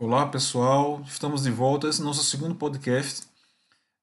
[0.00, 1.88] Olá pessoal, estamos de volta.
[1.88, 3.26] Esse é o nosso segundo podcast.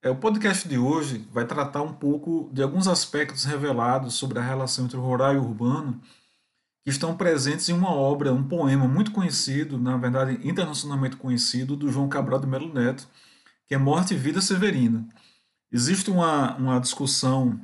[0.03, 4.41] É, o podcast de hoje vai tratar um pouco de alguns aspectos revelados sobre a
[4.41, 6.01] relação entre rural e urbano
[6.83, 11.89] que estão presentes em uma obra, um poema muito conhecido, na verdade internacionalmente conhecido, do
[11.89, 13.07] João Cabral de Melo Neto,
[13.65, 15.07] que é Morte e Vida Severina.
[15.71, 17.57] Existe uma, uma discussão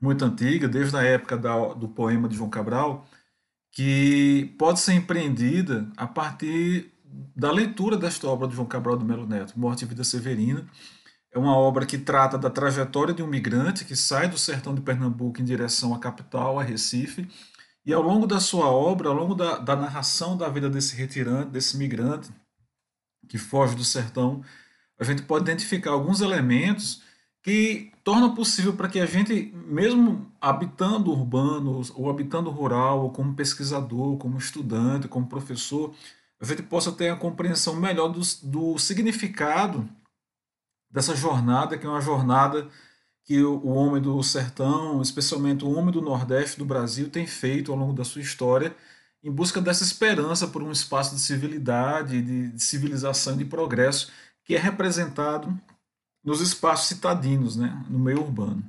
[0.00, 3.06] muito antiga, desde a época da, do poema de João Cabral,
[3.70, 6.97] que pode ser empreendida a partir
[7.34, 10.66] da leitura desta obra de João Cabral do Melo Neto, Morte e Vida Severina.
[11.32, 14.80] É uma obra que trata da trajetória de um migrante que sai do sertão de
[14.80, 17.28] Pernambuco em direção à capital, a Recife,
[17.84, 21.50] e ao longo da sua obra, ao longo da, da narração da vida desse retirante,
[21.50, 22.30] desse migrante
[23.28, 24.42] que foge do sertão,
[24.98, 27.02] a gente pode identificar alguns elementos
[27.42, 33.34] que tornam possível para que a gente, mesmo habitando urbano, ou habitando rural, ou como
[33.34, 35.94] pesquisador, como estudante, como professor,
[36.40, 39.88] a gente possa ter a compreensão melhor do, do significado
[40.90, 42.68] dessa jornada, que é uma jornada
[43.24, 47.70] que o, o homem do sertão, especialmente o homem do Nordeste do Brasil, tem feito
[47.70, 48.74] ao longo da sua história
[49.22, 54.10] em busca dessa esperança por um espaço de civilidade, de, de civilização de progresso
[54.44, 55.58] que é representado
[56.24, 58.64] nos espaços citadinos, né, no meio urbano.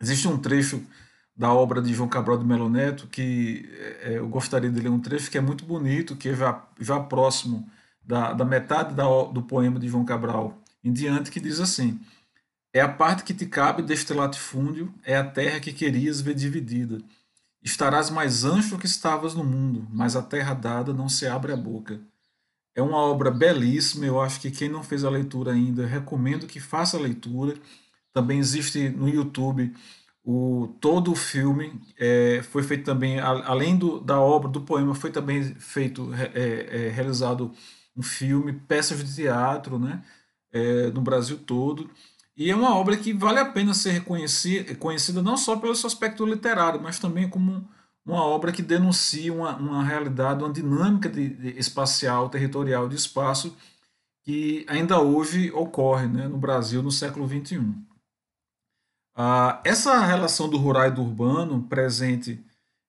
[0.00, 0.82] Existe um trecho
[1.36, 3.68] da obra de João Cabral de Melo Neto, que
[4.02, 7.00] é, eu gostaria de ler um trecho que é muito bonito, que é já, já
[7.00, 7.68] próximo
[8.04, 12.00] da, da metade da, do poema de João Cabral em diante, que diz assim:
[12.72, 16.98] É a parte que te cabe deste latifúndio, é a terra que querias ver dividida.
[17.62, 21.56] Estarás mais ancho que estavas no mundo, mas a terra dada não se abre a
[21.56, 22.00] boca.
[22.76, 26.60] É uma obra belíssima, eu acho que quem não fez a leitura ainda, recomendo que
[26.60, 27.54] faça a leitura.
[28.12, 29.74] Também existe no YouTube
[30.24, 35.10] o, todo o filme é, foi feito também, além do, da obra, do poema, foi
[35.10, 37.52] também feito, é, é, realizado
[37.96, 40.02] um filme, peças de teatro, né,
[40.52, 41.90] é, no Brasil todo.
[42.36, 45.86] E é uma obra que vale a pena ser reconhecida, conhecida não só pelo seu
[45.86, 47.68] aspecto literário, mas também como
[48.04, 53.54] uma obra que denuncia uma, uma realidade, uma dinâmica de, de espacial, territorial de espaço
[54.24, 57.60] que ainda hoje ocorre né, no Brasil no século XXI.
[59.14, 62.44] Ah, essa relação do rural e do urbano, presente,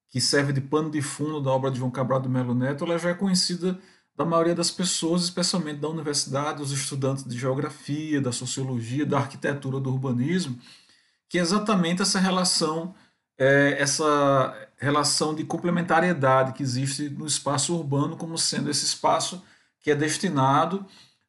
[0.09, 2.97] que serve de pano de fundo da obra de João Cabral do Melo Neto, ela
[2.97, 3.79] já é conhecida
[4.15, 9.79] da maioria das pessoas, especialmente da universidade, dos estudantes de geografia, da sociologia, da arquitetura,
[9.79, 10.57] do urbanismo,
[11.29, 12.95] que é exatamente essa relação,
[13.37, 19.43] é, essa relação de complementariedade que existe no espaço urbano como sendo esse espaço
[19.81, 20.85] que é destinado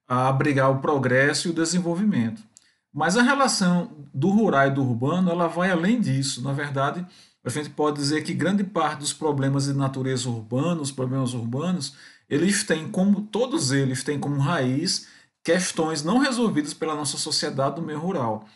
[0.09, 2.43] a abrigar o progresso e o desenvolvimento.
[2.97, 6.43] Mas a relação do rural e do urbano, ela vai além disso.
[6.43, 7.05] Na verdade,
[7.45, 11.95] a gente pode dizer que grande parte dos problemas de natureza urbana, os problemas urbanos,
[12.27, 15.09] eles têm como todos eles têm como raiz
[15.45, 18.47] questões não resolvidas pela nossa sociedade do meio rural.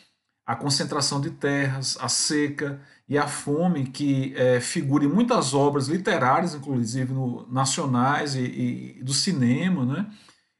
[0.46, 5.86] A concentração de terras, a seca e a fome que é, figura em muitas obras
[5.86, 10.06] literárias, inclusive no, nacionais e, e do cinema, né?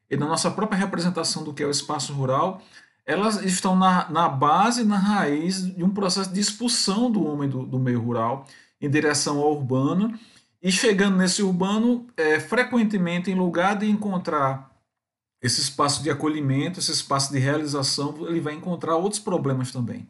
[0.07, 2.61] e na nossa própria representação do que é o espaço rural,
[3.05, 7.65] elas estão na, na base, na raiz de um processo de expulsão do homem do,
[7.65, 8.45] do meio rural
[8.79, 10.17] em direção ao urbano,
[10.61, 14.71] e chegando nesse urbano, é, frequentemente, em lugar de encontrar
[15.41, 20.07] esse espaço de acolhimento, esse espaço de realização, ele vai encontrar outros problemas também,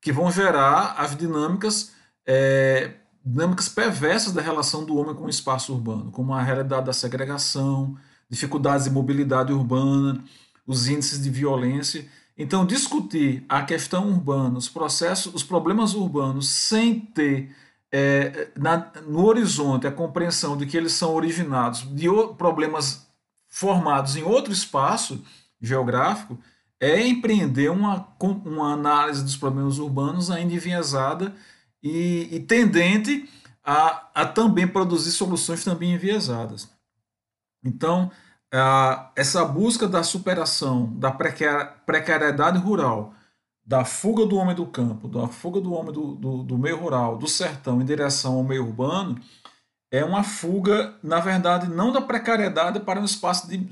[0.00, 1.92] que vão gerar as dinâmicas,
[2.26, 2.94] é,
[3.24, 7.96] dinâmicas perversas da relação do homem com o espaço urbano, como a realidade da segregação,
[8.28, 10.22] dificuldades de mobilidade urbana,
[10.66, 16.98] os índices de violência então, discutir a questão urbana, os processos, os problemas urbanos, sem
[16.98, 17.54] ter
[17.92, 22.06] é, na, no horizonte a compreensão de que eles são originados de
[22.38, 23.06] problemas
[23.48, 25.22] formados em outro espaço
[25.60, 26.38] geográfico,
[26.80, 28.08] é empreender uma,
[28.44, 31.34] uma análise dos problemas urbanos ainda enviesada
[31.82, 33.28] e, e tendente
[33.62, 36.68] a, a também produzir soluções também enviesadas.
[37.62, 38.10] Então,
[39.16, 43.14] essa busca da superação da precariedade rural,
[43.64, 47.16] da fuga do homem do campo, da fuga do homem do, do, do, meio rural,
[47.16, 49.18] do sertão em direção ao meio urbano,
[49.90, 53.66] é uma fuga, na verdade, não da precariedade para um espaço de,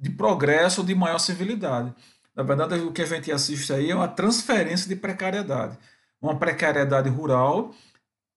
[0.00, 1.92] de progresso, de maior civilidade.
[2.34, 5.78] Na verdade, o que a gente assiste aí é uma transferência de precariedade.
[6.20, 7.74] Uma precariedade rural,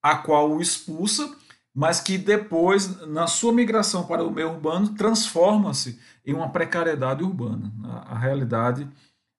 [0.02, 1.34] a qual o expulsa
[1.76, 7.70] mas que depois, na sua migração para o meio urbano, transforma-se em uma precariedade urbana.
[7.84, 8.88] A, a realidade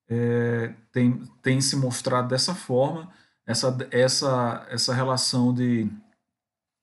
[0.08, 3.10] é, tem, tem se mostrado dessa forma,
[3.44, 5.90] essa, essa, essa relação de,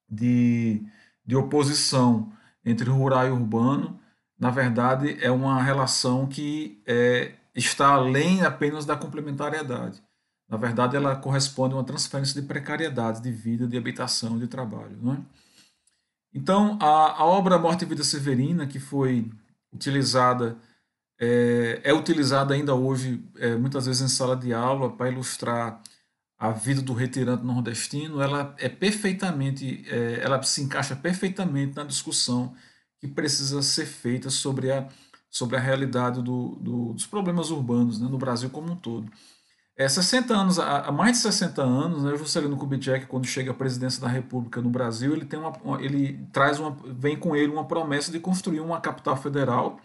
[0.09, 0.85] de,
[1.25, 2.33] de oposição
[2.65, 3.97] entre rural e urbano,
[4.37, 10.03] na verdade, é uma relação que é, está além apenas da complementariedade.
[10.49, 14.97] Na verdade, ela corresponde a uma transferência de precariedade de vida, de habitação, de trabalho.
[15.01, 15.44] Não é?
[16.35, 19.31] Então, a, a obra Morte e Vida Severina, que foi
[19.73, 20.57] utilizada,
[21.17, 25.81] é, é utilizada ainda hoje, é, muitas vezes em sala de aula, para ilustrar
[26.37, 32.53] a vida do retirante nordestino, ela é perfeitamente, é, ela se encaixa perfeitamente na discussão
[32.99, 34.89] que precisa ser feita sobre a,
[35.29, 39.09] sobre a realidade do, do, dos problemas urbanos né, no Brasil como um todo.
[39.77, 44.01] É, 60 anos, há mais de 60 anos, né, Juscelino Kubitschek, quando chega à presidência
[44.01, 48.09] da República no Brasil, ele, tem uma, ele traz uma, vem com ele uma promessa
[48.09, 49.77] de construir uma capital federal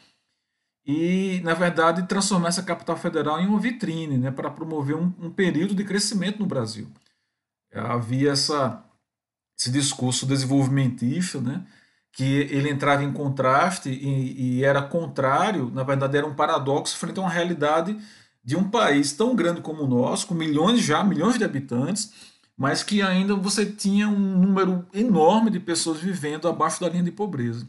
[0.86, 5.30] e, na verdade, transformar essa capital federal em uma vitrine né, para promover um, um
[5.30, 6.88] período de crescimento no Brasil.
[7.74, 8.84] Havia essa,
[9.58, 11.66] esse discurso desenvolvimentista, né,
[12.12, 17.18] que ele entrava em contraste e, e, era contrário, na verdade era um paradoxo frente
[17.18, 17.96] a uma realidade
[18.42, 22.12] de um país tão grande como o nosso, com milhões já, milhões de habitantes,
[22.56, 27.10] mas que ainda você tinha um número enorme de pessoas vivendo abaixo da linha de
[27.10, 27.66] pobreza.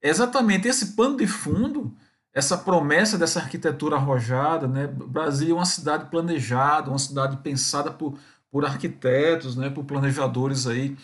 [0.00, 1.94] É exatamente esse pano de fundo,
[2.34, 4.86] essa promessa dessa arquitetura arrojada, né?
[4.86, 8.18] Brasília é uma cidade planejada, uma cidade pensada por,
[8.50, 9.68] por arquitetos, né?
[9.68, 10.96] por planejadores aí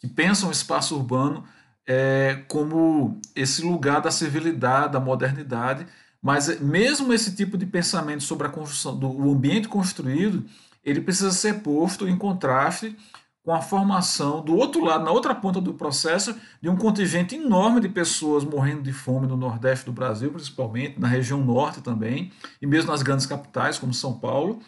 [0.00, 1.44] que pensam o espaço urbano
[1.86, 5.86] é, como esse lugar da civilidade, da modernidade,
[6.22, 10.44] mas mesmo esse tipo de pensamento sobre a construção do ambiente construído,
[10.84, 12.96] ele precisa ser posto em contraste
[13.44, 17.80] com a formação do outro lado, na outra ponta do processo, de um contingente enorme
[17.80, 22.30] de pessoas morrendo de fome no Nordeste do Brasil, principalmente, na região Norte também,
[22.60, 24.60] e mesmo nas grandes capitais, como São Paulo,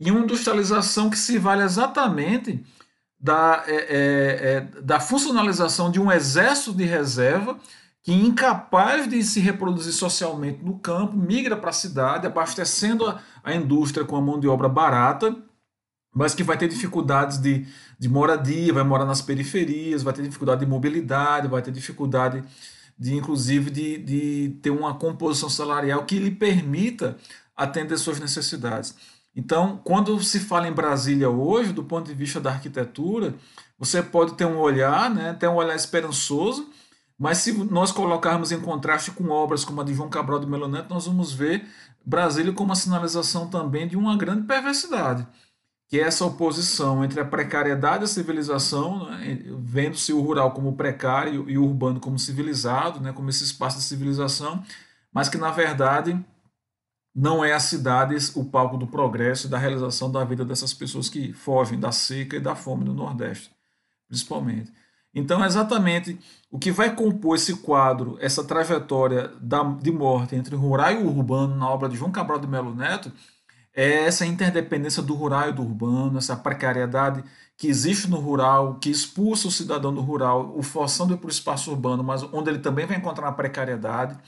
[0.00, 2.64] e uma industrialização que se vale exatamente
[3.20, 7.56] da, é, é, da funcionalização de um exército de reserva
[8.02, 13.54] que, incapaz de se reproduzir socialmente no campo, migra para a cidade, abastecendo a, a
[13.54, 15.36] indústria com a mão de obra barata,
[16.14, 17.66] mas que vai ter dificuldades de,
[17.98, 22.42] de moradia, vai morar nas periferias, vai ter dificuldade de mobilidade, vai ter dificuldade
[22.98, 27.16] de, inclusive, de, de ter uma composição salarial que lhe permita
[27.56, 28.94] atender suas necessidades.
[29.36, 33.34] Então, quando se fala em Brasília hoje, do ponto de vista da arquitetura,
[33.78, 36.68] você pode ter um olhar, né, ter um olhar esperançoso,
[37.18, 40.68] mas se nós colocarmos em contraste com obras como a de João Cabral de Melo
[40.68, 41.66] Neto, nós vamos ver
[42.04, 45.26] Brasília como uma sinalização também de uma grande perversidade,
[45.88, 50.76] que é essa oposição entre a precariedade e a civilização, né, vendo-se o rural como
[50.76, 54.62] precário e o urbano como civilizado, né, como esse espaço de civilização,
[55.12, 56.18] mas que na verdade
[57.14, 61.08] não é a cidade o palco do progresso e da realização da vida dessas pessoas
[61.08, 63.50] que fogem da seca e da fome do Nordeste,
[64.06, 64.72] principalmente.
[65.18, 66.18] Então, exatamente
[66.50, 71.56] o que vai compor esse quadro, essa trajetória da, de morte entre rural e urbano
[71.56, 73.12] na obra de João Cabral de Melo Neto,
[73.74, 77.22] é essa interdependência do rural e do urbano, essa precariedade
[77.56, 81.70] que existe no rural, que expulsa o cidadão do rural, o forçando para o espaço
[81.70, 84.18] urbano, mas onde ele também vai encontrar uma precariedade,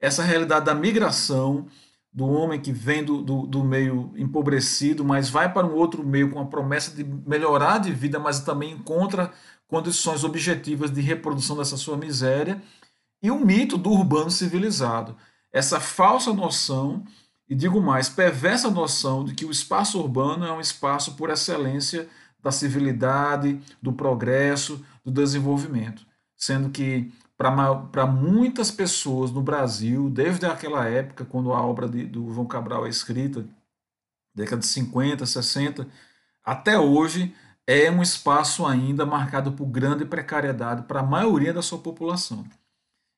[0.00, 1.66] essa realidade da migração,
[2.16, 6.30] do homem que vem do, do, do, meio empobrecido, mas vai para um outro meio
[6.30, 9.30] com a promessa de melhorar de vida, mas também encontra
[9.68, 12.62] condições objetivas de reprodução dessa sua miséria,
[13.22, 15.16] e o mito do urbano civilizado.
[15.52, 17.04] Essa falsa noção,
[17.48, 22.08] e digo mais, perversa noção de que o espaço urbano é um espaço por excelência
[22.42, 30.86] da civilidade, do progresso, do desenvolvimento, sendo que para muitas pessoas no Brasil, desde aquela
[30.86, 33.44] época, quando a obra de, do João Cabral é escrita,
[34.34, 35.86] década de 50, 60,
[36.44, 37.34] até hoje,
[37.66, 42.44] é um espaço ainda marcado por grande precariedade para a maioria da sua população.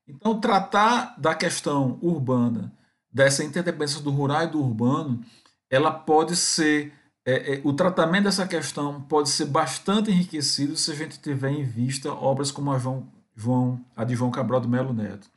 [0.07, 2.73] Então, tratar da questão urbana,
[3.11, 5.23] dessa interdependência do rural e do urbano,
[5.69, 6.93] ela pode ser.
[7.25, 11.63] É, é, o tratamento dessa questão pode ser bastante enriquecido se a gente tiver em
[11.63, 15.29] vista obras como a João João, a de João Cabral do Melo Neto,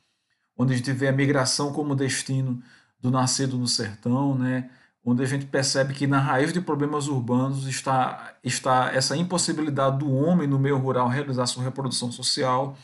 [0.57, 2.61] onde a gente vê a migração como destino
[2.99, 4.69] do nascido no sertão, né?
[5.05, 10.11] Onde a gente percebe que na raiz de problemas urbanos está, está essa impossibilidade do
[10.13, 12.77] homem no meio rural realizar sua reprodução social,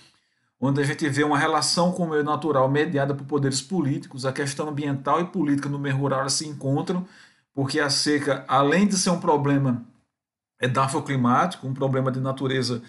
[0.60, 4.34] onde a gente vê uma relação com o meio natural mediada por poderes políticos, a
[4.34, 7.08] questão ambiental e política no meio rural se encontram,
[7.54, 9.86] porque a seca, além de ser um problema
[10.62, 12.82] edafoclimático, um problema de natureza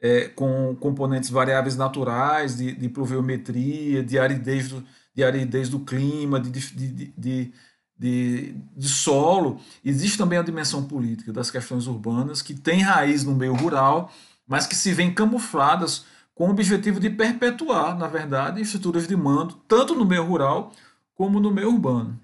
[0.00, 6.38] é, com componentes variáveis naturais, de, de pluviometria, de aridez do, de aridez do clima,
[6.38, 7.52] de, de, de,
[7.98, 9.60] de, de solo.
[9.84, 14.12] Existe também a dimensão política das questões urbanas, que tem raiz no meio rural,
[14.46, 19.54] mas que se vêem camufladas com o objetivo de perpetuar, na verdade, estruturas de mando,
[19.66, 20.72] tanto no meio rural
[21.14, 22.20] como no meio urbano.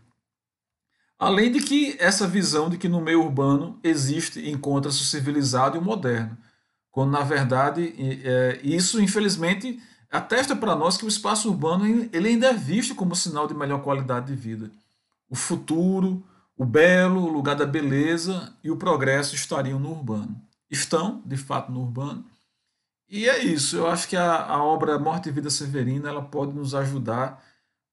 [1.19, 5.79] Além de que essa visão de que no meio urbano existe, encontra-se o civilizado e
[5.79, 6.37] o moderno,
[6.91, 12.49] quando na verdade é, isso infelizmente atesta para nós que o espaço urbano ele ainda
[12.49, 14.71] é visto como sinal de melhor qualidade de vida.
[15.33, 16.23] O futuro,
[16.55, 20.39] o belo, o lugar da beleza e o progresso estariam no urbano.
[20.71, 22.23] Estão, de fato, no urbano,
[23.09, 26.55] e é isso, eu acho que a, a obra Morte e Vida Severina ela pode
[26.55, 27.43] nos ajudar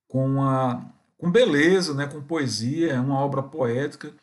[0.08, 4.14] com, a, com beleza, né, com poesia, é uma obra poética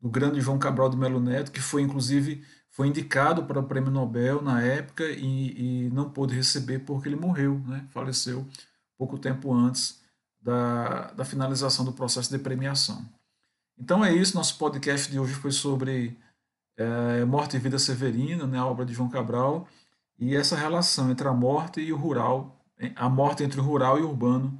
[0.00, 3.90] do grande João Cabral de Melo Neto, que foi inclusive foi indicado para o Prêmio
[3.90, 8.46] Nobel na época e, e não pôde receber porque ele morreu, né, faleceu
[8.98, 10.00] pouco tempo antes
[10.46, 13.04] da, da finalização do processo de premiação.
[13.76, 16.16] Então é isso, nosso podcast de hoje foi sobre
[16.78, 19.66] é, Morte e Vida Severina, né, a obra de João Cabral,
[20.16, 24.02] e essa relação entre a morte e o rural, a morte entre o rural e
[24.02, 24.56] o urbano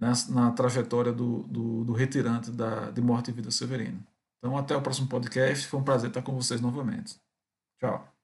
[0.00, 4.00] na, na trajetória do, do, do, retirante da, de Morte e Vida Severina.
[4.38, 5.66] Então, até o próximo podcast.
[5.66, 7.20] Foi um prazer estar com vocês novamente.
[7.78, 8.17] Tchau.